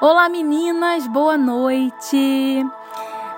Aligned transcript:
Olá 0.00 0.30
meninas, 0.30 1.06
boa 1.06 1.36
noite. 1.36 2.66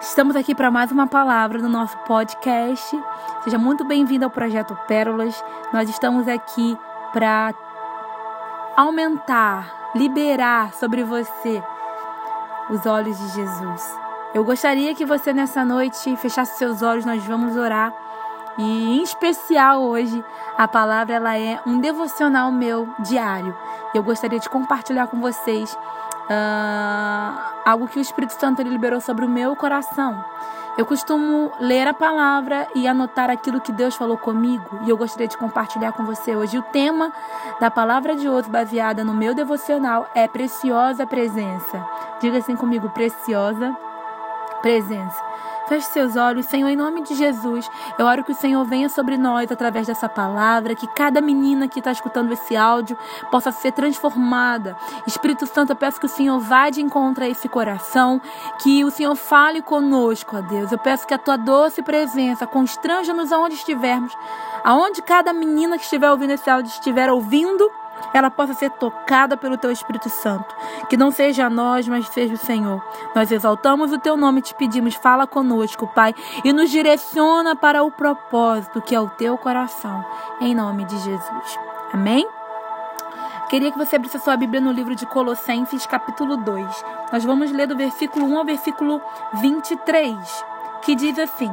Estamos 0.00 0.36
aqui 0.36 0.54
para 0.54 0.70
mais 0.70 0.92
uma 0.92 1.08
palavra 1.08 1.58
no 1.58 1.68
nosso 1.68 1.98
podcast. 2.06 2.96
Seja 3.42 3.58
muito 3.58 3.84
bem-vindo 3.84 4.24
ao 4.24 4.30
projeto 4.30 4.78
Pérolas. 4.86 5.42
Nós 5.72 5.90
estamos 5.90 6.28
aqui 6.28 6.78
para 7.12 7.52
aumentar, 8.76 9.90
liberar 9.96 10.72
sobre 10.74 11.02
você 11.02 11.60
os 12.70 12.86
olhos 12.86 13.18
de 13.18 13.28
Jesus. 13.30 13.98
Eu 14.32 14.44
gostaria 14.44 14.94
que 14.94 15.04
você 15.04 15.32
nessa 15.32 15.64
noite 15.64 16.16
fechasse 16.16 16.58
seus 16.58 16.80
olhos, 16.80 17.04
nós 17.04 17.24
vamos 17.24 17.56
orar. 17.56 17.92
E 18.56 18.98
em 18.98 19.02
especial 19.02 19.82
hoje, 19.82 20.24
a 20.56 20.68
palavra 20.68 21.16
ela 21.16 21.36
é 21.36 21.60
um 21.66 21.80
devocional 21.80 22.52
meu 22.52 22.88
diário. 23.00 23.52
Eu 23.92 24.04
gostaria 24.04 24.38
de 24.38 24.48
compartilhar 24.48 25.08
com 25.08 25.20
vocês 25.20 25.76
uh, 26.30 27.40
algo 27.64 27.88
que 27.88 27.98
o 27.98 28.02
Espírito 28.02 28.32
Santo 28.32 28.60
ele 28.60 28.70
liberou 28.70 29.00
sobre 29.00 29.24
o 29.24 29.28
meu 29.28 29.54
coração. 29.56 30.24
Eu 30.76 30.86
costumo 30.86 31.52
ler 31.60 31.86
a 31.86 31.92
palavra 31.92 32.66
e 32.74 32.88
anotar 32.88 33.28
aquilo 33.28 33.60
que 33.60 33.70
Deus 33.70 33.94
falou 33.94 34.16
comigo 34.16 34.80
e 34.86 34.90
eu 34.90 34.96
gostaria 34.96 35.28
de 35.28 35.36
compartilhar 35.36 35.92
com 35.92 36.04
você 36.04 36.34
hoje. 36.34 36.56
O 36.56 36.62
tema 36.62 37.12
da 37.60 37.70
palavra 37.70 38.16
de 38.16 38.26
hoje, 38.26 38.48
baseada 38.48 39.04
no 39.04 39.12
meu 39.12 39.34
devocional, 39.34 40.10
é 40.14 40.26
Preciosa 40.26 41.06
Presença. 41.06 41.86
Diga 42.20 42.38
assim 42.38 42.56
comigo: 42.56 42.88
Preciosa 42.88 43.76
Presença. 44.62 45.22
Feche 45.72 45.86
seus 45.86 46.16
olhos, 46.16 46.44
Senhor, 46.44 46.68
em 46.68 46.76
nome 46.76 47.00
de 47.00 47.14
Jesus. 47.14 47.66
Eu 47.98 48.04
oro 48.04 48.22
que 48.22 48.32
o 48.32 48.34
Senhor 48.34 48.62
venha 48.62 48.90
sobre 48.90 49.16
nós 49.16 49.50
através 49.50 49.86
dessa 49.86 50.06
palavra, 50.06 50.74
que 50.74 50.86
cada 50.86 51.18
menina 51.22 51.66
que 51.66 51.78
está 51.78 51.90
escutando 51.90 52.30
esse 52.30 52.54
áudio 52.54 52.94
possa 53.30 53.50
ser 53.50 53.72
transformada. 53.72 54.76
Espírito 55.06 55.46
Santo, 55.46 55.72
eu 55.72 55.76
peço 55.76 55.98
que 55.98 56.04
o 56.04 56.10
Senhor 56.10 56.38
vá 56.40 56.68
de 56.68 56.82
encontro 56.82 57.24
a 57.24 57.26
esse 57.26 57.48
coração, 57.48 58.20
que 58.62 58.84
o 58.84 58.90
Senhor 58.90 59.14
fale 59.16 59.62
conosco, 59.62 60.36
ó 60.36 60.42
Deus. 60.42 60.70
Eu 60.70 60.76
peço 60.76 61.06
que 61.06 61.14
a 61.14 61.18
tua 61.18 61.38
doce 61.38 61.80
presença 61.80 62.46
constranja-nos 62.46 63.32
aonde 63.32 63.54
estivermos, 63.54 64.14
aonde 64.62 65.00
cada 65.00 65.32
menina 65.32 65.78
que 65.78 65.84
estiver 65.84 66.10
ouvindo 66.10 66.32
esse 66.32 66.50
áudio 66.50 66.68
estiver 66.68 67.10
ouvindo 67.10 67.70
ela 68.12 68.30
possa 68.30 68.54
ser 68.54 68.70
tocada 68.70 69.36
pelo 69.36 69.56
Teu 69.56 69.70
Espírito 69.70 70.08
Santo. 70.08 70.54
Que 70.88 70.96
não 70.96 71.10
seja 71.10 71.48
nós, 71.48 71.88
mas 71.88 72.08
seja 72.08 72.34
o 72.34 72.38
Senhor. 72.38 72.82
Nós 73.14 73.30
exaltamos 73.30 73.92
o 73.92 73.98
Teu 73.98 74.16
nome 74.16 74.40
e 74.40 74.42
te 74.42 74.54
pedimos, 74.54 74.94
fala 74.94 75.26
conosco, 75.26 75.86
Pai, 75.88 76.14
e 76.44 76.52
nos 76.52 76.70
direciona 76.70 77.56
para 77.56 77.82
o 77.82 77.90
propósito 77.90 78.82
que 78.82 78.94
é 78.94 79.00
o 79.00 79.10
Teu 79.10 79.36
coração. 79.38 80.04
Em 80.40 80.54
nome 80.54 80.84
de 80.84 80.98
Jesus. 80.98 81.58
Amém? 81.92 82.26
Queria 83.48 83.70
que 83.70 83.76
você 83.76 83.96
abrisse 83.96 84.16
a 84.16 84.20
sua 84.20 84.34
Bíblia 84.34 84.62
no 84.62 84.72
livro 84.72 84.94
de 84.94 85.04
Colossenses, 85.04 85.84
capítulo 85.84 86.38
2. 86.38 86.84
Nós 87.12 87.22
vamos 87.22 87.52
ler 87.52 87.66
do 87.66 87.76
versículo 87.76 88.24
1 88.24 88.38
ao 88.38 88.44
versículo 88.46 89.02
23, 89.34 90.44
que 90.80 90.94
diz 90.94 91.18
assim: 91.18 91.52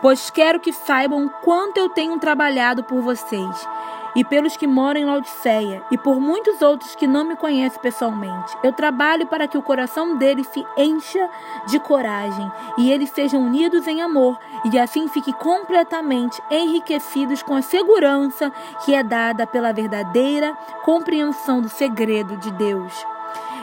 Pois 0.00 0.30
quero 0.30 0.60
que 0.60 0.72
saibam 0.72 1.28
quanto 1.42 1.78
eu 1.78 1.88
tenho 1.88 2.16
trabalhado 2.20 2.84
por 2.84 3.00
vocês 3.00 3.68
e 4.14 4.24
pelos 4.24 4.56
que 4.56 4.66
moram 4.66 5.00
em 5.00 5.04
Laodiceia, 5.04 5.82
e 5.90 5.98
por 5.98 6.20
muitos 6.20 6.62
outros 6.62 6.94
que 6.94 7.06
não 7.06 7.24
me 7.24 7.36
conhecem 7.36 7.80
pessoalmente. 7.80 8.56
Eu 8.62 8.72
trabalho 8.72 9.26
para 9.26 9.48
que 9.48 9.58
o 9.58 9.62
coração 9.62 10.16
deles 10.16 10.46
se 10.48 10.64
encha 10.76 11.28
de 11.66 11.78
coragem 11.80 12.50
e 12.78 12.90
eles 12.90 13.10
sejam 13.10 13.42
unidos 13.42 13.86
em 13.86 14.00
amor, 14.00 14.38
e 14.70 14.78
assim 14.78 15.08
fiquem 15.08 15.34
completamente 15.34 16.40
enriquecidos 16.50 17.42
com 17.42 17.54
a 17.54 17.62
segurança 17.62 18.52
que 18.84 18.94
é 18.94 19.02
dada 19.02 19.46
pela 19.46 19.72
verdadeira 19.72 20.56
compreensão 20.84 21.60
do 21.60 21.68
segredo 21.68 22.36
de 22.36 22.50
Deus. 22.52 23.06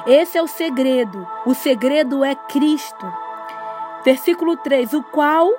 Esse 0.05 0.37
é 0.37 0.41
o 0.41 0.47
segredo. 0.47 1.27
O 1.45 1.53
segredo 1.53 2.23
é 2.23 2.33
Cristo. 2.33 3.05
Versículo 4.03 4.57
3: 4.57 4.93
O 4.93 5.03
qual 5.03 5.51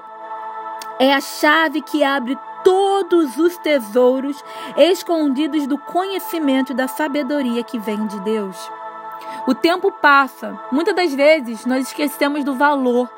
é 0.99 1.13
a 1.13 1.21
chave 1.21 1.81
que 1.81 2.03
abre 2.03 2.37
todos 3.05 3.37
os 3.39 3.57
tesouros 3.59 4.43
escondidos 4.77 5.67
do 5.67 5.79
conhecimento 5.79 6.73
e 6.73 6.75
da 6.75 6.89
sabedoria 6.89 7.63
que 7.63 7.79
vem 7.79 8.07
de 8.07 8.21
Deus. 8.21 8.57
O 9.47 9.55
tempo 9.55 9.91
passa, 9.91 10.59
muitas 10.71 10.95
das 10.95 11.15
vezes 11.15 11.67
nós 11.67 11.89
esquecemos 11.89 12.45
do 12.45 12.55
valor, 12.55 13.11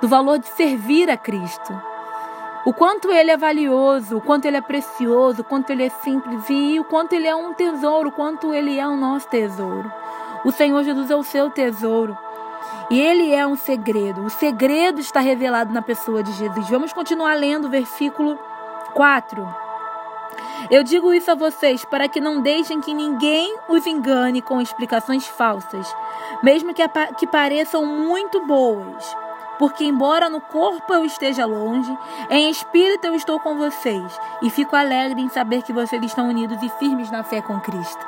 do 0.00 0.08
valor 0.08 0.38
de 0.38 0.48
servir 0.48 1.10
a 1.10 1.16
Cristo. 1.16 1.72
O 2.64 2.72
quanto 2.72 3.12
ele 3.12 3.30
é 3.30 3.36
valioso, 3.36 4.16
o 4.16 4.20
quanto 4.20 4.46
ele 4.46 4.56
é 4.56 4.60
precioso, 4.60 5.42
o 5.42 5.44
quanto 5.44 5.70
ele 5.70 5.84
é 5.84 5.88
simples 5.88 6.42
e 6.50 6.80
o 6.80 6.84
quanto 6.84 7.12
ele 7.12 7.28
é 7.28 7.36
um 7.36 7.54
tesouro, 7.54 8.08
o 8.08 8.12
quanto 8.12 8.52
ele 8.52 8.78
é 8.78 8.86
o 8.86 8.96
nosso 8.96 9.28
tesouro. 9.28 9.92
O 10.44 10.50
Senhor 10.50 10.82
Jesus 10.82 11.10
é 11.10 11.14
o 11.14 11.22
seu 11.22 11.50
tesouro. 11.50 12.16
E 12.90 13.00
ele 13.00 13.32
é 13.32 13.46
um 13.46 13.56
segredo. 13.56 14.22
O 14.22 14.30
segredo 14.30 15.00
está 15.00 15.20
revelado 15.20 15.72
na 15.72 15.82
pessoa 15.82 16.22
de 16.22 16.32
Jesus. 16.32 16.68
Vamos 16.68 16.92
continuar 16.92 17.34
lendo 17.34 17.66
o 17.66 17.70
versículo 17.70 18.38
4. 18.96 19.46
Eu 20.70 20.82
digo 20.82 21.12
isso 21.12 21.30
a 21.30 21.34
vocês 21.34 21.84
para 21.84 22.08
que 22.08 22.18
não 22.18 22.40
deixem 22.40 22.80
que 22.80 22.94
ninguém 22.94 23.54
os 23.68 23.86
engane 23.86 24.40
com 24.40 24.58
explicações 24.58 25.26
falsas, 25.26 25.94
mesmo 26.42 26.72
que, 26.72 26.82
que 27.18 27.26
pareçam 27.26 27.84
muito 27.84 28.44
boas. 28.46 29.16
Porque, 29.58 29.84
embora 29.84 30.30
no 30.30 30.40
corpo 30.40 30.94
eu 30.94 31.04
esteja 31.04 31.44
longe, 31.44 31.94
em 32.30 32.50
espírito 32.50 33.06
eu 33.06 33.14
estou 33.14 33.38
com 33.38 33.56
vocês 33.56 34.18
e 34.40 34.48
fico 34.48 34.74
alegre 34.74 35.20
em 35.20 35.28
saber 35.28 35.62
que 35.62 35.74
vocês 35.74 36.02
estão 36.02 36.28
unidos 36.28 36.62
e 36.62 36.68
firmes 36.78 37.10
na 37.10 37.22
fé 37.22 37.42
com 37.42 37.60
Cristo. 37.60 38.04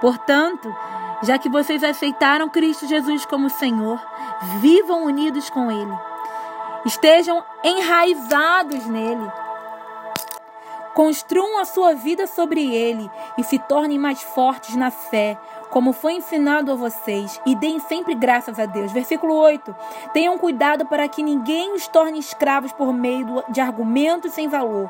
Portanto, 0.00 0.72
já 1.22 1.36
que 1.36 1.48
vocês 1.48 1.82
aceitaram 1.82 2.48
Cristo 2.48 2.86
Jesus 2.86 3.26
como 3.26 3.50
Senhor, 3.50 4.00
vivam 4.60 5.04
unidos 5.04 5.50
com 5.50 5.68
Ele. 5.70 5.94
Estejam 6.84 7.44
enraizados 7.64 8.86
nele 8.86 9.43
Construam 10.94 11.58
a 11.58 11.64
sua 11.64 11.92
vida 11.94 12.24
sobre 12.26 12.72
ele 12.72 13.10
e 13.36 13.42
se 13.42 13.58
tornem 13.58 13.98
mais 13.98 14.22
fortes 14.22 14.76
na 14.76 14.92
fé, 14.92 15.36
como 15.68 15.92
foi 15.92 16.14
ensinado 16.14 16.70
a 16.70 16.76
vocês, 16.76 17.40
e 17.44 17.56
deem 17.56 17.80
sempre 17.80 18.14
graças 18.14 18.60
a 18.60 18.64
Deus. 18.64 18.92
Versículo 18.92 19.34
8. 19.34 19.74
Tenham 20.12 20.38
cuidado 20.38 20.86
para 20.86 21.08
que 21.08 21.20
ninguém 21.20 21.72
os 21.72 21.88
torne 21.88 22.20
escravos 22.20 22.72
por 22.72 22.92
meio 22.92 23.42
de 23.48 23.60
argumentos 23.60 24.32
sem 24.32 24.46
valor, 24.46 24.88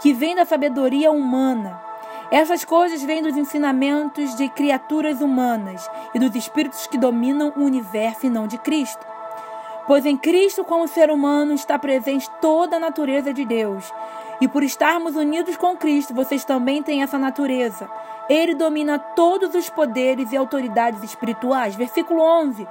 que 0.00 0.12
vêm 0.12 0.34
da 0.34 0.44
sabedoria 0.44 1.12
humana. 1.12 1.80
Essas 2.28 2.64
coisas 2.64 3.00
vêm 3.04 3.22
dos 3.22 3.36
ensinamentos 3.36 4.34
de 4.34 4.48
criaturas 4.48 5.20
humanas 5.20 5.88
e 6.12 6.18
dos 6.18 6.34
espíritos 6.34 6.88
que 6.88 6.98
dominam 6.98 7.52
o 7.56 7.60
universo 7.60 8.26
e 8.26 8.30
não 8.30 8.48
de 8.48 8.58
Cristo. 8.58 9.06
Pois 9.86 10.04
em 10.04 10.16
Cristo, 10.16 10.64
como 10.64 10.88
ser 10.88 11.12
humano, 11.12 11.52
está 11.52 11.78
presente 11.78 12.28
toda 12.40 12.76
a 12.76 12.80
natureza 12.80 13.32
de 13.32 13.44
Deus. 13.44 13.92
E 14.40 14.46
por 14.46 14.62
estarmos 14.62 15.16
unidos 15.16 15.56
com 15.56 15.76
Cristo, 15.76 16.14
vocês 16.14 16.44
também 16.44 16.82
têm 16.82 17.02
essa 17.02 17.18
natureza. 17.18 17.88
Ele 18.28 18.54
domina 18.54 18.98
todos 18.98 19.54
os 19.54 19.70
poderes 19.70 20.32
e 20.32 20.36
autoridades 20.36 21.02
espirituais. 21.02 21.74
Versículo 21.74 22.20
11. 22.20 22.66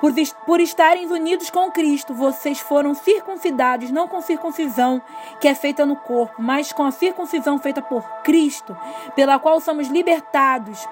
Por, 0.00 0.12
por 0.44 0.60
estarem 0.60 1.06
unidos 1.10 1.50
com 1.50 1.70
Cristo, 1.70 2.12
vocês 2.12 2.58
foram 2.58 2.94
circuncidados, 2.94 3.90
não 3.90 4.08
com 4.08 4.20
circuncisão 4.20 5.00
que 5.40 5.48
é 5.48 5.54
feita 5.54 5.86
no 5.86 5.96
corpo, 5.96 6.34
mas 6.42 6.72
com 6.72 6.84
a 6.84 6.90
circuncisão 6.90 7.58
feita 7.58 7.80
por 7.80 8.02
Cristo, 8.22 8.76
pela 9.14 9.38
qual 9.38 9.60
somos 9.60 9.88
libertados 9.88 10.86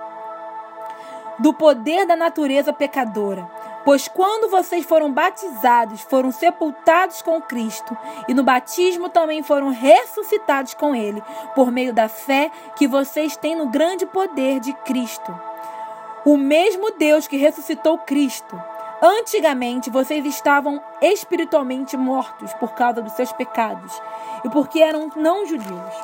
do 1.38 1.53
poder 1.53 2.06
da 2.06 2.16
natureza 2.16 2.72
pecadora. 2.72 3.47
Pois 3.84 4.06
quando 4.06 4.48
vocês 4.48 4.87
foram 4.87 5.12
batizados, 5.12 6.03
foram 6.03 6.31
sepultados 6.31 7.20
com 7.20 7.41
Cristo, 7.41 7.97
e 8.28 8.34
no 8.34 8.44
batismo 8.44 9.09
também 9.09 9.43
foram 9.43 9.70
ressuscitados 9.70 10.75
com 10.75 10.94
Ele, 10.94 11.22
por 11.54 11.72
meio 11.72 11.93
da 11.93 12.09
fé 12.09 12.50
que 12.76 12.87
vocês 12.87 13.37
têm 13.37 13.56
no 13.56 13.66
grande 13.66 14.06
poder 14.06 14.60
de 14.60 14.72
Cristo. 14.72 15.34
O 16.25 16.37
mesmo 16.37 16.93
Deus 16.93 17.26
que 17.26 17.37
ressuscitou 17.37 17.99
Cristo. 17.99 18.61
Antigamente 19.02 19.90
vocês 19.90 20.25
estavam 20.25 20.81
espiritualmente 21.00 21.96
mortos 21.96 22.55
por 22.55 22.75
causa 22.75 23.02
dos 23.02 23.14
seus 23.14 23.32
pecados 23.32 24.00
e 24.44 24.49
porque 24.49 24.79
eram 24.79 25.11
não 25.17 25.44
judeus. 25.44 25.94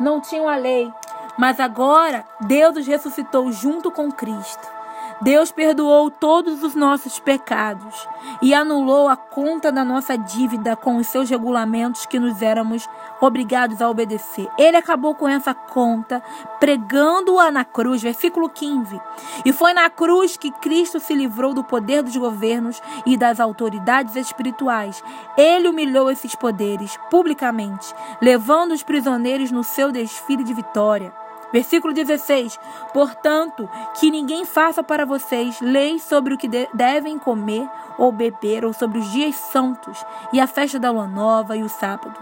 Não 0.00 0.18
tinham 0.18 0.48
a 0.48 0.56
lei, 0.56 0.90
mas 1.36 1.60
agora 1.60 2.24
Deus 2.40 2.78
os 2.78 2.86
ressuscitou 2.86 3.52
junto 3.52 3.90
com 3.90 4.10
Cristo 4.10 4.77
Deus 5.20 5.50
perdoou 5.50 6.10
todos 6.10 6.62
os 6.62 6.76
nossos 6.76 7.18
pecados 7.18 8.08
e 8.40 8.54
anulou 8.54 9.08
a 9.08 9.16
conta 9.16 9.72
da 9.72 9.84
nossa 9.84 10.16
dívida 10.16 10.76
com 10.76 10.96
os 10.96 11.08
seus 11.08 11.28
regulamentos 11.28 12.06
que 12.06 12.20
nos 12.20 12.40
éramos 12.40 12.88
obrigados 13.20 13.82
a 13.82 13.90
obedecer. 13.90 14.48
Ele 14.56 14.76
acabou 14.76 15.16
com 15.16 15.26
essa 15.26 15.52
conta 15.52 16.22
pregando-a 16.60 17.50
na 17.50 17.64
cruz, 17.64 18.00
versículo 18.00 18.48
15. 18.48 19.00
E 19.44 19.52
foi 19.52 19.72
na 19.72 19.90
cruz 19.90 20.36
que 20.36 20.52
Cristo 20.52 21.00
se 21.00 21.14
livrou 21.14 21.52
do 21.52 21.64
poder 21.64 22.02
dos 22.02 22.16
governos 22.16 22.80
e 23.04 23.16
das 23.16 23.40
autoridades 23.40 24.14
espirituais. 24.14 25.02
Ele 25.36 25.68
humilhou 25.68 26.10
esses 26.10 26.36
poderes 26.36 26.96
publicamente, 27.10 27.92
levando 28.20 28.72
os 28.72 28.84
prisioneiros 28.84 29.50
no 29.50 29.64
seu 29.64 29.90
desfile 29.90 30.44
de 30.44 30.54
vitória. 30.54 31.12
Versículo 31.52 31.94
16: 31.94 32.58
Portanto, 32.92 33.68
que 33.98 34.10
ninguém 34.10 34.44
faça 34.44 34.82
para 34.82 35.06
vocês 35.06 35.60
leis 35.60 36.02
sobre 36.02 36.34
o 36.34 36.38
que 36.38 36.48
de 36.48 36.68
devem 36.74 37.18
comer 37.18 37.68
ou 37.96 38.12
beber, 38.12 38.64
ou 38.64 38.72
sobre 38.72 38.98
os 38.98 39.10
dias 39.10 39.34
santos, 39.34 40.04
e 40.32 40.40
a 40.40 40.46
festa 40.46 40.78
da 40.78 40.90
lua 40.90 41.06
nova 41.06 41.56
e 41.56 41.62
o 41.62 41.68
sábado. 41.68 42.18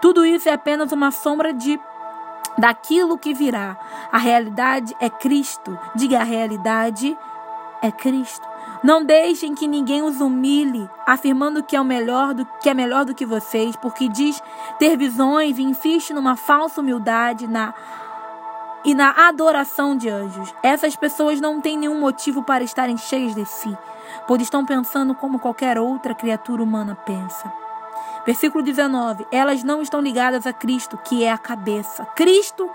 Tudo 0.00 0.24
isso 0.24 0.48
é 0.48 0.52
apenas 0.52 0.92
uma 0.92 1.10
sombra 1.10 1.52
de 1.52 1.78
daquilo 2.56 3.18
que 3.18 3.34
virá. 3.34 3.76
A 4.12 4.18
realidade 4.18 4.94
é 5.00 5.10
Cristo. 5.10 5.78
Diga 5.94 6.20
a 6.20 6.24
realidade 6.24 7.16
é 7.82 7.90
Cristo. 7.90 8.46
Não 8.82 9.04
deixem 9.04 9.54
que 9.54 9.66
ninguém 9.66 10.02
os 10.02 10.20
humilhe, 10.20 10.88
afirmando 11.06 11.62
que 11.62 11.74
é 11.74 11.80
o 11.80 11.84
melhor 11.84 12.34
do 12.34 12.46
que 12.60 12.68
é 12.68 12.74
melhor 12.74 13.04
do 13.04 13.14
que 13.14 13.26
vocês, 13.26 13.74
porque 13.76 14.08
diz 14.08 14.42
ter 14.78 14.96
visões 14.96 15.58
e 15.58 15.62
insiste 15.62 16.12
numa 16.12 16.36
falsa 16.36 16.80
humildade 16.80 17.46
na 17.46 17.74
e 18.84 18.94
na 18.94 19.28
adoração 19.28 19.96
de 19.96 20.08
anjos. 20.08 20.54
Essas 20.62 20.96
pessoas 20.96 21.40
não 21.40 21.60
têm 21.60 21.78
nenhum 21.78 21.98
motivo 21.98 22.42
para 22.42 22.64
estarem 22.64 22.96
cheias 22.96 23.34
de 23.34 23.44
si, 23.46 23.76
pois 24.26 24.42
estão 24.42 24.64
pensando 24.64 25.14
como 25.14 25.38
qualquer 25.38 25.78
outra 25.78 26.14
criatura 26.14 26.62
humana 26.62 26.94
pensa. 26.94 27.52
Versículo 28.26 28.62
19: 28.62 29.26
Elas 29.30 29.62
não 29.62 29.82
estão 29.82 30.00
ligadas 30.00 30.46
a 30.46 30.52
Cristo, 30.52 30.98
que 30.98 31.24
é 31.24 31.30
a 31.30 31.38
cabeça. 31.38 32.04
Cristo 32.14 32.70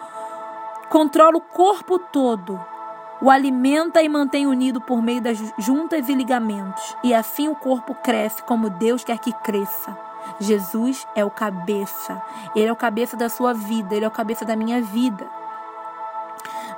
controla 0.89 1.37
o 1.37 1.41
corpo 1.41 1.99
todo 1.99 2.59
o 3.21 3.29
alimenta 3.29 4.01
e 4.01 4.07
mantém 4.07 4.47
unido 4.47 4.79
por 4.79 5.01
meio 5.01 5.21
das 5.21 5.37
juntas 5.57 6.07
e 6.07 6.15
ligamentos, 6.15 6.95
e 7.03 7.13
assim 7.13 7.49
o 7.49 7.55
corpo 7.55 7.93
cresce 7.95 8.41
como 8.43 8.69
Deus 8.69 9.03
quer 9.03 9.19
que 9.19 9.33
cresça. 9.33 9.97
Jesus 10.39 11.05
é 11.15 11.25
o 11.25 11.29
cabeça, 11.29 12.21
ele 12.55 12.67
é 12.67 12.71
o 12.71 12.77
cabeça 12.77 13.17
da 13.17 13.27
sua 13.27 13.53
vida, 13.53 13.93
ele 13.93 14.05
é 14.05 14.07
o 14.07 14.11
cabeça 14.11 14.45
da 14.45 14.55
minha 14.55 14.81
vida. 14.81 15.29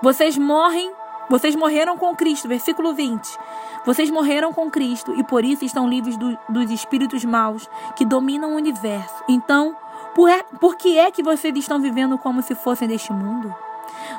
Vocês 0.01 0.35
morrem, 0.35 0.91
vocês 1.29 1.55
morreram 1.55 1.95
com 1.95 2.15
Cristo, 2.15 2.47
versículo 2.47 2.91
20. 2.91 3.37
Vocês 3.85 4.09
morreram 4.09 4.51
com 4.51 4.69
Cristo 4.69 5.13
e 5.15 5.23
por 5.23 5.45
isso 5.45 5.63
estão 5.63 5.87
livres 5.87 6.17
do, 6.17 6.35
dos 6.49 6.71
espíritos 6.71 7.23
maus 7.23 7.69
que 7.95 8.03
dominam 8.03 8.53
o 8.53 8.55
universo. 8.55 9.23
Então, 9.29 9.75
por, 10.15 10.27
é, 10.27 10.41
por 10.59 10.75
que 10.75 10.97
é 10.97 11.11
que 11.11 11.21
vocês 11.21 11.55
estão 11.55 11.79
vivendo 11.79 12.17
como 12.17 12.41
se 12.41 12.55
fossem 12.55 12.87
deste 12.87 13.13
mundo? 13.13 13.53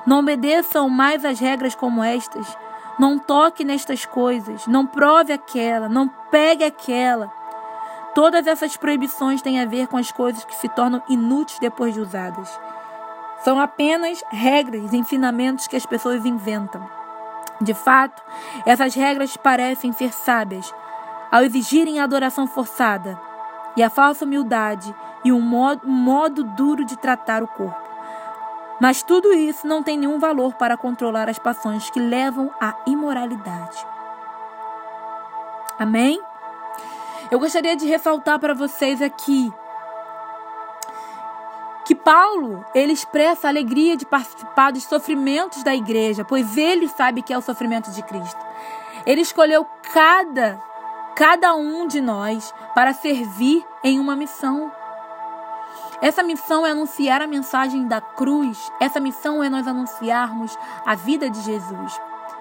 Não 0.06 0.20
obedeçam 0.20 0.88
mais 0.88 1.24
as 1.24 1.40
regras 1.40 1.74
como 1.74 2.02
estas. 2.02 2.56
Não 2.96 3.18
toque 3.18 3.64
nestas 3.64 4.06
coisas. 4.06 4.68
Não 4.68 4.86
prove 4.86 5.32
aquela. 5.32 5.88
Não 5.88 6.06
pegue 6.30 6.62
aquela. 6.62 7.26
Todas 8.14 8.46
essas 8.46 8.76
proibições 8.76 9.42
têm 9.42 9.60
a 9.60 9.66
ver 9.66 9.88
com 9.88 9.96
as 9.96 10.12
coisas 10.12 10.44
que 10.44 10.54
se 10.54 10.68
tornam 10.68 11.02
inúteis 11.08 11.58
depois 11.58 11.94
de 11.94 12.00
usadas. 12.00 12.48
São 13.44 13.58
apenas 13.58 14.22
regras 14.30 14.92
e 14.92 14.96
ensinamentos 14.96 15.66
que 15.66 15.76
as 15.76 15.84
pessoas 15.84 16.24
inventam. 16.24 16.88
De 17.60 17.74
fato, 17.74 18.22
essas 18.64 18.94
regras 18.94 19.36
parecem 19.36 19.92
ser 19.92 20.12
sábias 20.12 20.72
ao 21.30 21.42
exigirem 21.42 22.00
a 22.00 22.04
adoração 22.04 22.46
forçada 22.46 23.18
e 23.76 23.82
a 23.82 23.90
falsa 23.90 24.24
humildade 24.24 24.94
e 25.24 25.32
um 25.32 25.40
modo, 25.40 25.86
um 25.86 25.92
modo 25.92 26.44
duro 26.44 26.84
de 26.84 26.96
tratar 26.96 27.42
o 27.42 27.48
corpo. 27.48 27.80
Mas 28.80 29.02
tudo 29.02 29.32
isso 29.32 29.66
não 29.66 29.82
tem 29.82 29.96
nenhum 29.96 30.18
valor 30.18 30.54
para 30.54 30.76
controlar 30.76 31.28
as 31.28 31.38
passões 31.38 31.88
que 31.88 32.00
levam 32.00 32.50
à 32.60 32.74
imoralidade. 32.86 33.86
Amém? 35.78 36.20
Eu 37.30 37.38
gostaria 37.38 37.76
de 37.76 37.86
ressaltar 37.86 38.38
para 38.38 38.54
vocês 38.54 39.00
aqui 39.00 39.52
Paulo, 42.04 42.64
ele 42.74 42.92
expressa 42.92 43.46
a 43.46 43.50
alegria 43.50 43.96
de 43.96 44.04
participar 44.04 44.72
dos 44.72 44.84
sofrimentos 44.84 45.62
da 45.62 45.74
igreja, 45.74 46.24
pois 46.24 46.56
ele 46.56 46.88
sabe 46.88 47.22
que 47.22 47.32
é 47.32 47.38
o 47.38 47.42
sofrimento 47.42 47.90
de 47.90 48.02
Cristo. 48.02 48.44
Ele 49.06 49.20
escolheu 49.20 49.66
cada 49.92 50.60
cada 51.14 51.54
um 51.54 51.86
de 51.86 52.00
nós 52.00 52.54
para 52.74 52.92
servir 52.92 53.64
em 53.84 54.00
uma 54.00 54.16
missão. 54.16 54.72
Essa 56.00 56.22
missão 56.22 56.66
é 56.66 56.70
anunciar 56.70 57.22
a 57.22 57.26
mensagem 57.26 57.86
da 57.86 58.00
cruz. 58.00 58.72
Essa 58.80 58.98
missão 58.98 59.42
é 59.42 59.48
nós 59.48 59.68
anunciarmos 59.68 60.56
a 60.84 60.94
vida 60.94 61.30
de 61.30 61.40
Jesus. 61.42 62.00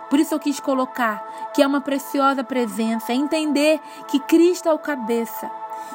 Por 0.10 0.19
isso 0.19 0.34
eu 0.34 0.40
quis 0.40 0.60
colocar 0.60 1.24
que 1.54 1.62
é 1.62 1.68
uma 1.68 1.80
preciosa 1.80 2.44
presença, 2.44 3.14
entender 3.14 3.80
que 4.07 4.19
Cristo 4.19 4.68
é 4.68 4.74
o 4.74 4.80
cabeça, 4.80 5.50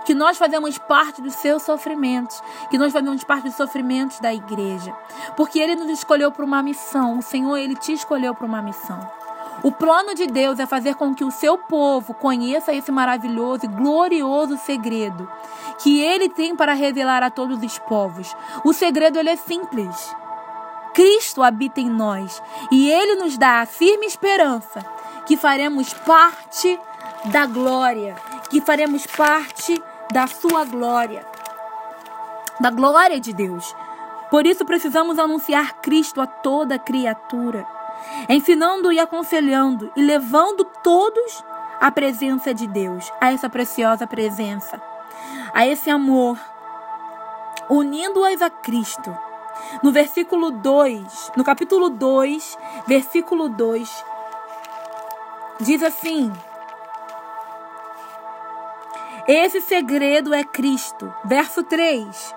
que 0.05 0.15
nós 0.15 0.39
fazemos 0.39 0.79
parte 0.79 1.21
dos 1.21 1.35
seus 1.35 1.63
sofrimentos, 1.63 2.43
que 2.71 2.79
nós 2.79 2.93
fazemos 2.93 3.25
parte 3.25 3.45
dos 3.45 3.57
sofrimentos 3.57 4.21
da 4.21 4.33
igreja, 4.33 4.95
porque 5.37 5.59
ele 5.59 5.77
nos 5.77 5.91
escolheu 5.91 6.31
para 6.31 6.45
uma 6.45 6.63
missão, 6.63 7.19
o 7.19 7.23
Senhor 7.23 7.57
ele 7.57 7.75
te 7.75 7.93
escolheu 7.93 8.35
para 8.35 8.47
uma 8.47 8.63
missão. 8.63 9.01
O 9.63 9.73
plano 9.73 10.15
de 10.15 10.27
Deus 10.27 10.59
é 10.59 10.67
fazer 10.67 10.95
com 10.95 11.15
que 11.15 11.25
o 11.25 11.31
seu 11.31 11.57
povo 11.57 12.15
conheça 12.15 12.75
esse 12.75 12.93
maravilhoso 12.93 13.65
e 13.65 13.69
glorioso 13.69 14.57
segredo 14.59 15.29
que 15.79 16.01
ele 16.01 16.29
tem 16.29 16.55
para 16.55 16.73
revelar 16.73 17.23
a 17.23 17.31
todos 17.31 17.63
os 17.63 17.79
povos. 17.79 18.35
O 18.65 18.73
segredo 18.73 19.19
ele 19.19 19.31
é 19.31 19.37
simples. 19.37 20.15
Cristo 20.95 21.43
habita 21.43 21.81
em 21.81 21.91
nós 21.91 22.43
e 22.71 22.91
ele 22.91 23.17
nos 23.17 23.37
dá 23.37 23.61
a 23.61 23.67
firme 23.67 24.07
esperança 24.07 24.85
que 25.27 25.37
faremos 25.37 25.93
parte 25.93 26.79
da 27.27 27.45
glória, 27.45 28.15
que 28.49 28.61
faremos 28.61 29.07
parte 29.07 29.83
da 30.13 30.27
sua 30.27 30.65
glória, 30.65 31.27
da 32.61 32.71
glória 32.71 33.21
de 33.21 33.33
Deus. 33.33 33.75
Por 34.31 34.47
isso 34.47 34.65
precisamos 34.65 35.19
anunciar 35.19 35.81
Cristo 35.81 36.21
a 36.21 36.27
toda 36.27 36.79
criatura 36.79 37.67
ensinando 38.29 38.93
e 38.93 38.99
aconselhando 38.99 39.91
e 39.97 40.03
levando 40.03 40.65
todos 40.83 41.45
à 41.81 41.91
presença 41.91 42.55
de 42.55 42.67
Deus, 42.67 43.11
a 43.21 43.33
essa 43.33 43.49
preciosa 43.49 44.07
presença, 44.07 44.81
a 45.53 45.67
esse 45.67 45.91
amor, 45.91 46.39
unindo-as 47.69 48.41
a 48.43 48.51
Cristo. 48.51 49.17
No 49.83 49.91
versículo 49.91 50.51
2, 50.51 51.33
no 51.37 51.45
capítulo 51.45 51.91
2, 51.91 52.59
versículo 52.87 53.49
2, 53.49 54.05
diz 55.61 55.83
assim: 55.83 56.33
Esse 59.29 59.61
segredo 59.61 60.33
é 60.33 60.45
Cristo. 60.45 61.13
Verso 61.25 61.63
3 61.63 62.35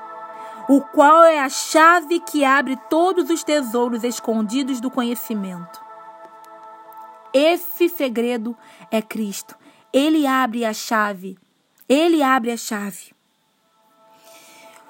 o 0.69 0.81
qual 0.81 1.23
é 1.23 1.39
a 1.39 1.49
chave 1.49 2.19
que 2.19 2.45
abre 2.45 2.77
todos 2.91 3.31
os 3.31 3.43
tesouros 3.43 4.03
escondidos 4.03 4.79
do 4.79 4.91
conhecimento. 4.91 5.83
Esse 7.33 7.89
segredo 7.89 8.55
é 8.91 9.01
Cristo. 9.01 9.55
Ele 9.91 10.27
abre 10.27 10.63
a 10.63 10.71
chave. 10.71 11.39
Ele 11.87 12.21
abre 12.21 12.51
a 12.51 12.57
chave. 12.57 13.15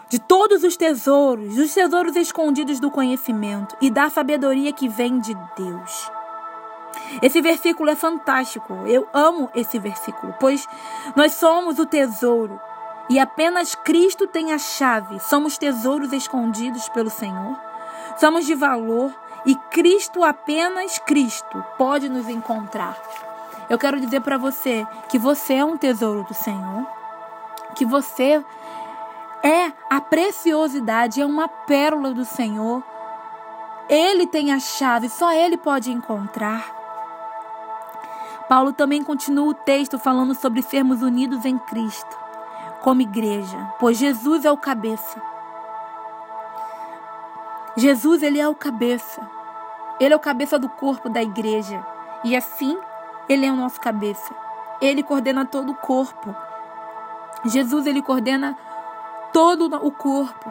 De 0.09 0.19
todos 0.19 0.65
os 0.65 0.75
tesouros, 0.75 1.57
os 1.57 1.73
tesouros 1.73 2.17
escondidos 2.17 2.81
do 2.81 2.91
conhecimento 2.91 3.77
e 3.79 3.89
da 3.89 4.09
sabedoria 4.09 4.73
que 4.73 4.89
vem 4.89 5.17
de 5.17 5.33
Deus. 5.55 6.11
Esse 7.21 7.41
versículo 7.41 7.89
é 7.89 7.95
fantástico. 7.95 8.73
Eu 8.85 9.07
amo 9.13 9.49
esse 9.55 9.79
versículo, 9.79 10.33
pois 10.39 10.67
nós 11.15 11.33
somos 11.33 11.79
o 11.79 11.85
tesouro 11.85 12.59
e 13.09 13.19
apenas 13.19 13.73
Cristo 13.73 14.27
tem 14.27 14.53
a 14.53 14.57
chave. 14.57 15.19
Somos 15.19 15.57
tesouros 15.57 16.13
escondidos 16.13 16.87
pelo 16.89 17.09
Senhor. 17.09 17.57
Somos 18.17 18.45
de 18.45 18.53
valor 18.53 19.11
e 19.45 19.55
Cristo, 19.55 20.23
apenas 20.23 20.99
Cristo, 20.99 21.63
pode 21.77 22.09
nos 22.09 22.27
encontrar. 22.29 22.97
Eu 23.69 23.77
quero 23.77 23.99
dizer 23.99 24.21
para 24.21 24.37
você 24.37 24.85
que 25.07 25.17
você 25.17 25.55
é 25.55 25.65
um 25.65 25.77
tesouro 25.77 26.23
do 26.23 26.33
Senhor, 26.33 26.87
que 27.75 27.85
você 27.85 28.43
é 29.41 29.71
a 29.89 30.01
preciosidade, 30.01 31.21
é 31.21 31.25
uma 31.25 31.47
pérola 31.47 32.11
do 32.11 32.25
Senhor. 32.25 32.83
Ele 33.87 34.27
tem 34.27 34.51
a 34.51 34.59
chave, 34.59 35.09
só 35.09 35.31
ele 35.31 35.57
pode 35.57 35.91
encontrar. 35.91 36.78
Paulo 38.49 38.73
também 38.73 39.03
continua 39.03 39.47
o 39.47 39.53
texto 39.53 39.99
falando 39.99 40.33
sobre 40.33 40.61
sermos 40.61 41.01
unidos 41.01 41.45
em 41.45 41.57
Cristo 41.57 42.17
como 42.81 43.01
igreja, 43.01 43.73
pois 43.79 43.97
Jesus 43.97 44.45
é 44.45 44.51
o 44.51 44.57
cabeça. 44.57 45.21
Jesus, 47.77 48.23
ele 48.23 48.39
é 48.39 48.47
o 48.47 48.55
cabeça. 48.55 49.21
Ele 49.99 50.13
é 50.13 50.17
o 50.17 50.19
cabeça 50.19 50.57
do 50.57 50.67
corpo 50.67 51.09
da 51.09 51.21
igreja. 51.21 51.85
E 52.23 52.35
assim, 52.35 52.77
ele 53.27 53.45
é 53.45 53.51
o 53.51 53.55
nosso 53.55 53.79
cabeça. 53.79 54.33
Ele 54.81 55.03
coordena 55.03 55.45
todo 55.45 55.71
o 55.71 55.75
corpo. 55.75 56.35
Jesus, 57.45 57.85
ele 57.85 58.01
coordena 58.01 58.57
todo 59.31 59.75
o 59.85 59.91
corpo. 59.91 60.49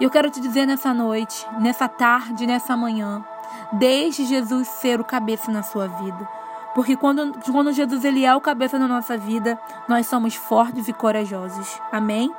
E 0.00 0.04
eu 0.04 0.10
quero 0.10 0.30
te 0.30 0.40
dizer 0.40 0.66
nessa 0.66 0.92
noite, 0.92 1.46
nessa 1.60 1.88
tarde, 1.88 2.46
nessa 2.46 2.76
manhã, 2.76 3.24
deixe 3.72 4.24
Jesus 4.24 4.66
ser 4.68 5.00
o 5.00 5.04
cabeça 5.04 5.50
na 5.52 5.62
sua 5.62 5.86
vida. 5.86 6.28
Porque 6.74 6.96
quando, 6.96 7.38
quando 7.50 7.72
Jesus 7.72 8.04
ele 8.04 8.24
é 8.24 8.34
o 8.34 8.40
cabeça 8.40 8.78
da 8.78 8.88
nossa 8.88 9.16
vida, 9.16 9.58
nós 9.88 10.06
somos 10.06 10.34
fortes 10.34 10.88
e 10.88 10.92
corajosos. 10.92 11.80
Amém? 11.92 12.34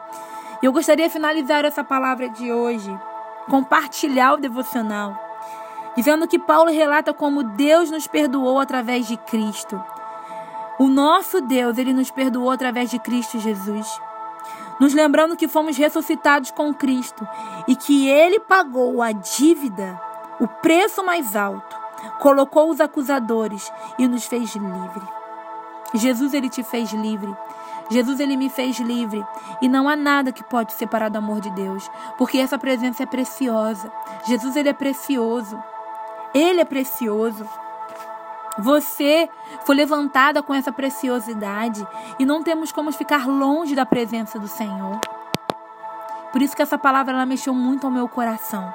Eu 0.61 0.71
gostaria 0.73 1.07
de 1.07 1.13
finalizar 1.13 1.63
essa 1.63 1.83
palavra 1.83 2.29
de 2.29 2.51
hoje 2.51 2.97
compartilhar 3.49 4.33
o 4.33 4.37
devocional, 4.37 5.17
dizendo 5.95 6.27
que 6.27 6.39
Paulo 6.39 6.71
relata 6.71 7.13
como 7.13 7.43
Deus 7.43 7.91
nos 7.91 8.07
perdoou 8.07 8.59
através 8.59 9.07
de 9.07 9.17
Cristo. 9.17 9.81
O 10.77 10.87
nosso 10.87 11.41
Deus, 11.41 11.77
ele 11.77 11.93
nos 11.93 12.11
perdoou 12.11 12.51
através 12.51 12.89
de 12.89 12.99
Cristo 12.99 13.39
Jesus. 13.39 14.01
Nos 14.79 14.93
lembrando 14.93 15.37
que 15.37 15.47
fomos 15.47 15.77
ressuscitados 15.77 16.51
com 16.51 16.73
Cristo 16.73 17.25
e 17.67 17.75
que 17.75 18.09
ele 18.09 18.41
pagou 18.41 19.01
a 19.01 19.13
dívida, 19.13 20.01
o 20.39 20.47
preço 20.47 21.05
mais 21.05 21.35
alto, 21.35 21.74
colocou 22.19 22.69
os 22.69 22.79
acusadores 22.79 23.71
e 23.97 24.07
nos 24.07 24.25
fez 24.25 24.55
livre. 24.55 25.07
Jesus 25.93 26.33
ele 26.33 26.49
te 26.49 26.63
fez 26.63 26.91
livre. 26.91 27.35
Jesus 27.89 28.19
ele 28.19 28.35
me 28.35 28.49
fez 28.49 28.79
livre 28.79 29.23
e 29.61 29.69
não 29.69 29.87
há 29.87 29.95
nada 29.95 30.31
que 30.31 30.43
pode 30.43 30.73
separar 30.73 31.09
do 31.09 31.17
amor 31.17 31.39
de 31.39 31.51
Deus, 31.51 31.89
porque 32.17 32.39
essa 32.39 32.57
presença 32.57 33.03
é 33.03 33.05
preciosa. 33.05 33.91
Jesus 34.25 34.55
ele 34.55 34.69
é 34.69 34.73
precioso. 34.73 35.61
Ele 36.33 36.61
é 36.61 36.65
precioso. 36.65 37.47
Você 38.57 39.29
foi 39.65 39.75
levantada 39.75 40.41
com 40.41 40.53
essa 40.53 40.71
preciosidade 40.71 41.85
e 42.17 42.25
não 42.25 42.41
temos 42.41 42.71
como 42.71 42.91
ficar 42.91 43.27
longe 43.27 43.75
da 43.75 43.85
presença 43.85 44.39
do 44.39 44.47
Senhor. 44.47 44.99
Por 46.31 46.41
isso 46.41 46.55
que 46.55 46.61
essa 46.61 46.77
palavra 46.77 47.13
ela 47.13 47.25
mexeu 47.25 47.53
muito 47.53 47.85
ao 47.85 47.91
meu 47.91 48.07
coração. 48.07 48.73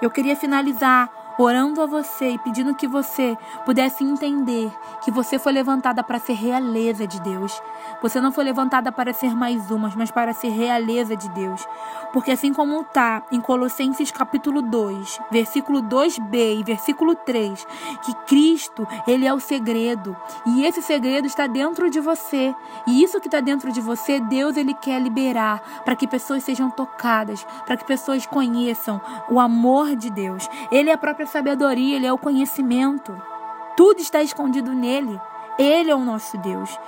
Eu 0.00 0.10
queria 0.10 0.36
finalizar 0.36 1.10
orando 1.38 1.82
a 1.82 1.86
você 1.86 2.30
e 2.30 2.38
pedindo 2.38 2.74
que 2.74 2.86
você 2.86 3.36
pudesse 3.64 4.02
entender 4.02 4.72
que 5.02 5.10
você 5.10 5.38
foi 5.38 5.52
levantada 5.52 6.02
para 6.02 6.18
ser 6.18 6.34
realeza 6.34 7.06
de 7.06 7.20
Deus. 7.20 7.60
Você 8.02 8.20
não 8.20 8.32
foi 8.32 8.44
levantada 8.44 8.90
para 8.90 9.12
ser 9.12 9.34
mais 9.34 9.70
uma, 9.70 9.92
mas 9.96 10.10
para 10.10 10.32
ser 10.32 10.48
realeza 10.48 11.16
de 11.16 11.28
Deus. 11.30 11.66
Porque 12.12 12.30
assim 12.30 12.52
como 12.52 12.80
está 12.80 13.22
em 13.30 13.40
Colossenses 13.40 14.10
capítulo 14.10 14.62
2, 14.62 15.20
versículo 15.30 15.82
2b 15.82 16.60
e 16.60 16.64
versículo 16.64 17.14
3, 17.14 17.66
que 18.02 18.14
Cristo, 18.26 18.86
ele 19.06 19.26
é 19.26 19.34
o 19.34 19.40
segredo, 19.40 20.16
e 20.46 20.64
esse 20.64 20.82
segredo 20.82 21.26
está 21.26 21.46
dentro 21.46 21.90
de 21.90 22.00
você. 22.00 22.54
E 22.86 23.02
isso 23.02 23.20
que 23.20 23.28
está 23.28 23.40
dentro 23.40 23.70
de 23.72 23.80
você, 23.80 24.20
Deus 24.20 24.56
ele 24.56 24.74
quer 24.74 25.00
liberar 25.00 25.82
para 25.84 25.96
que 25.96 26.06
pessoas 26.06 26.42
sejam 26.42 26.70
tocadas, 26.70 27.46
para 27.66 27.76
que 27.76 27.84
pessoas 27.84 28.26
conheçam 28.26 29.00
o 29.28 29.38
amor 29.38 29.94
de 29.94 30.10
Deus. 30.10 30.48
Ele 30.70 30.90
é 30.90 30.92
a 30.92 30.98
própria 30.98 31.25
sabedoria, 31.26 31.96
ele 31.96 32.06
é 32.06 32.12
o 32.12 32.18
conhecimento. 32.18 33.20
Tudo 33.76 34.00
está 34.00 34.22
escondido 34.22 34.72
nele. 34.72 35.20
Ele 35.58 35.90
é 35.90 35.94
o 35.94 36.04
nosso 36.04 36.36
Deus. 36.38 36.78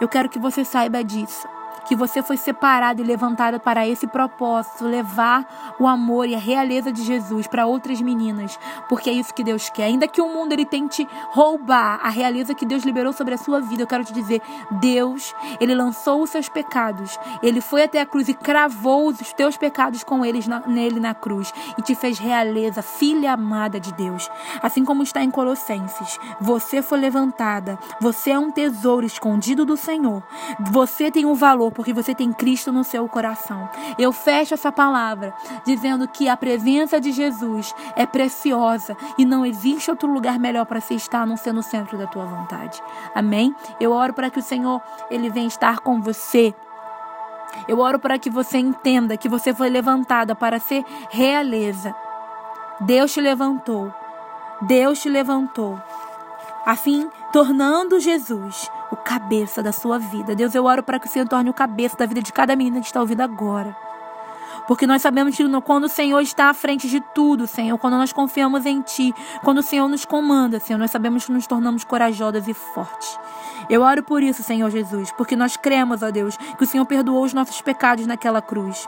Eu 0.00 0.08
quero 0.08 0.28
que 0.28 0.38
você 0.38 0.64
saiba 0.64 1.02
disso 1.02 1.48
que 1.86 1.96
você 1.96 2.22
foi 2.22 2.36
separado 2.36 3.00
e 3.00 3.04
levantado 3.04 3.58
para 3.60 3.86
esse 3.86 4.06
propósito, 4.06 4.84
levar 4.84 5.74
o 5.78 5.86
amor 5.86 6.28
e 6.28 6.34
a 6.34 6.38
realeza 6.38 6.92
de 6.92 7.02
Jesus 7.02 7.46
para 7.46 7.66
outras 7.66 8.00
meninas, 8.00 8.58
porque 8.88 9.10
é 9.10 9.12
isso 9.12 9.34
que 9.34 9.44
Deus 9.44 9.68
quer. 9.70 9.84
Ainda 9.84 10.08
que 10.08 10.20
o 10.20 10.28
mundo 10.28 10.52
ele 10.52 10.64
tente 10.64 11.06
roubar 11.30 12.00
a 12.02 12.08
realeza 12.08 12.54
que 12.54 12.66
Deus 12.66 12.84
liberou 12.84 13.12
sobre 13.12 13.34
a 13.34 13.38
sua 13.38 13.60
vida, 13.60 13.82
eu 13.82 13.86
quero 13.86 14.04
te 14.04 14.12
dizer, 14.12 14.40
Deus, 14.70 15.34
ele 15.60 15.74
lançou 15.74 16.22
os 16.22 16.30
seus 16.30 16.48
pecados, 16.48 17.18
ele 17.42 17.60
foi 17.60 17.84
até 17.84 18.00
a 18.00 18.06
cruz 18.06 18.28
e 18.28 18.34
cravou 18.34 19.08
os 19.08 19.32
teus 19.32 19.56
pecados 19.56 20.04
com 20.04 20.24
eles 20.24 20.46
na, 20.46 20.60
nele 20.60 21.00
na 21.00 21.14
cruz 21.14 21.52
e 21.76 21.82
te 21.82 21.94
fez 21.94 22.18
realeza, 22.18 22.82
filha 22.82 23.32
amada 23.32 23.80
de 23.80 23.92
Deus. 23.92 24.30
Assim 24.62 24.84
como 24.84 25.02
está 25.02 25.22
em 25.22 25.30
Colossenses, 25.30 26.18
você 26.40 26.82
foi 26.82 26.98
levantada, 27.00 27.78
você 28.00 28.30
é 28.30 28.38
um 28.38 28.50
tesouro 28.50 29.06
escondido 29.06 29.64
do 29.64 29.76
Senhor. 29.76 30.22
Você 30.70 31.10
tem 31.10 31.24
um 31.24 31.34
valor 31.34 31.71
porque 31.72 31.92
você 31.92 32.14
tem 32.14 32.32
Cristo 32.32 32.72
no 32.72 32.84
seu 32.84 33.06
coração. 33.08 33.68
Eu 33.98 34.12
fecho 34.12 34.54
essa 34.54 34.70
palavra 34.72 35.34
dizendo 35.64 36.06
que 36.08 36.28
a 36.28 36.36
presença 36.36 37.00
de 37.00 37.12
Jesus 37.12 37.74
é 37.96 38.06
preciosa 38.06 38.96
e 39.18 39.24
não 39.24 39.44
existe 39.44 39.90
outro 39.90 40.12
lugar 40.12 40.38
melhor 40.38 40.66
para 40.66 40.80
se 40.80 40.94
estar 40.94 41.22
a 41.22 41.26
não 41.26 41.36
ser 41.36 41.52
no 41.52 41.62
centro 41.62 41.96
da 41.98 42.06
tua 42.06 42.24
vontade. 42.24 42.82
Amém? 43.14 43.54
Eu 43.80 43.92
oro 43.92 44.12
para 44.12 44.30
que 44.30 44.38
o 44.38 44.42
Senhor 44.42 44.80
ele 45.10 45.30
venha 45.30 45.46
estar 45.46 45.80
com 45.80 46.00
você. 46.00 46.54
Eu 47.68 47.78
oro 47.78 47.98
para 47.98 48.18
que 48.18 48.30
você 48.30 48.58
entenda 48.58 49.16
que 49.16 49.28
você 49.28 49.54
foi 49.54 49.68
levantada 49.68 50.34
para 50.34 50.58
ser 50.58 50.84
realeza. 51.10 51.94
Deus 52.80 53.12
te 53.12 53.20
levantou. 53.20 53.92
Deus 54.62 55.00
te 55.00 55.08
levantou. 55.08 55.80
Assim, 56.64 57.08
tornando 57.32 57.98
Jesus 57.98 58.70
o 58.92 58.96
cabeça 58.96 59.62
da 59.62 59.72
sua 59.72 59.98
vida. 59.98 60.34
Deus, 60.34 60.54
eu 60.54 60.66
oro 60.66 60.82
para 60.82 61.00
que 61.00 61.06
o 61.06 61.10
Senhor 61.10 61.26
torne 61.26 61.48
o 61.48 61.54
cabeça 61.54 61.96
da 61.96 62.04
vida 62.04 62.20
de 62.20 62.30
cada 62.30 62.54
menina 62.54 62.78
que 62.78 62.86
está 62.86 63.00
ouvindo 63.00 63.22
agora. 63.22 63.74
Porque 64.68 64.86
nós 64.86 65.00
sabemos 65.00 65.34
que 65.34 65.60
quando 65.62 65.84
o 65.84 65.88
Senhor 65.88 66.20
está 66.20 66.50
à 66.50 66.54
frente 66.54 66.86
de 66.86 67.00
tudo, 67.14 67.46
Senhor, 67.46 67.76
quando 67.78 67.96
nós 67.96 68.12
confiamos 68.12 68.66
em 68.66 68.82
Ti, 68.82 69.14
quando 69.42 69.58
o 69.58 69.62
Senhor 69.62 69.88
nos 69.88 70.04
comanda, 70.04 70.60
Senhor, 70.60 70.78
nós 70.78 70.90
sabemos 70.90 71.24
que 71.24 71.32
nos 71.32 71.46
tornamos 71.46 71.84
corajosas 71.84 72.46
e 72.46 72.52
fortes. 72.52 73.18
Eu 73.70 73.80
oro 73.80 74.02
por 74.02 74.22
isso, 74.22 74.42
Senhor 74.42 74.70
Jesus, 74.70 75.10
porque 75.12 75.34
nós 75.34 75.56
cremos, 75.56 76.02
ó 76.02 76.10
Deus, 76.10 76.36
que 76.36 76.62
o 76.62 76.66
Senhor 76.66 76.84
perdoou 76.84 77.24
os 77.24 77.32
nossos 77.32 77.62
pecados 77.62 78.06
naquela 78.06 78.42
cruz. 78.42 78.86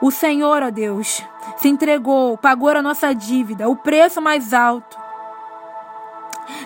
O 0.00 0.12
Senhor, 0.12 0.62
ó 0.62 0.70
Deus, 0.70 1.22
se 1.56 1.68
entregou, 1.68 2.38
pagou 2.38 2.68
a 2.68 2.82
nossa 2.82 3.12
dívida, 3.12 3.68
o 3.68 3.74
preço 3.74 4.22
mais 4.22 4.54
alto 4.54 5.03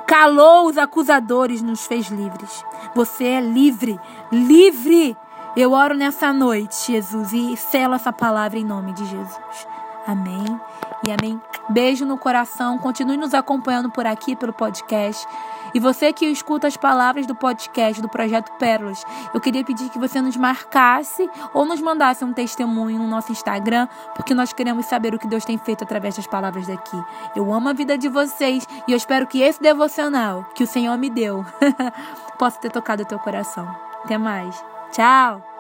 calou 0.08 0.66
os 0.66 0.78
acusadores, 0.78 1.60
nos 1.60 1.86
fez 1.86 2.08
livres. 2.08 2.64
Você 2.94 3.24
é 3.24 3.40
livre, 3.42 4.00
livre. 4.32 5.14
Eu 5.54 5.72
oro 5.72 5.94
nessa 5.94 6.32
noite, 6.32 6.92
Jesus, 6.92 7.32
e 7.34 7.56
selo 7.56 7.94
essa 7.94 8.12
palavra 8.12 8.58
em 8.58 8.64
nome 8.64 8.94
de 8.94 9.04
Jesus. 9.04 9.68
Amém 10.06 10.60
e 11.04 11.10
amém. 11.10 11.38
Beijo 11.68 12.06
no 12.06 12.16
coração. 12.16 12.78
Continue 12.78 13.16
nos 13.16 13.34
acompanhando 13.34 13.90
por 13.90 14.06
aqui 14.06 14.34
pelo 14.34 14.52
podcast. 14.52 15.26
E 15.74 15.80
você 15.80 16.12
que 16.12 16.26
escuta 16.26 16.66
as 16.66 16.76
palavras 16.76 17.26
do 17.26 17.34
podcast 17.34 18.00
do 18.00 18.08
Projeto 18.08 18.50
Pérolas, 18.58 19.04
eu 19.34 19.40
queria 19.40 19.62
pedir 19.62 19.90
que 19.90 19.98
você 19.98 20.20
nos 20.20 20.36
marcasse 20.36 21.28
ou 21.52 21.66
nos 21.66 21.80
mandasse 21.80 22.24
um 22.24 22.32
testemunho 22.32 22.98
no 22.98 23.06
nosso 23.06 23.32
Instagram, 23.32 23.86
porque 24.14 24.34
nós 24.34 24.52
queremos 24.52 24.86
saber 24.86 25.14
o 25.14 25.18
que 25.18 25.26
Deus 25.26 25.44
tem 25.44 25.58
feito 25.58 25.84
através 25.84 26.16
das 26.16 26.26
palavras 26.26 26.66
daqui. 26.66 26.96
Eu 27.36 27.52
amo 27.52 27.68
a 27.68 27.72
vida 27.74 27.98
de 27.98 28.08
vocês 28.08 28.66
e 28.86 28.92
eu 28.92 28.96
espero 28.96 29.26
que 29.26 29.42
esse 29.42 29.60
devocional 29.60 30.44
que 30.54 30.64
o 30.64 30.66
Senhor 30.66 30.96
me 30.96 31.10
deu 31.10 31.44
possa 32.38 32.58
ter 32.58 32.70
tocado 32.70 33.02
o 33.02 33.06
teu 33.06 33.18
coração. 33.18 33.68
Até 34.04 34.16
mais. 34.16 34.64
Tchau! 34.92 35.57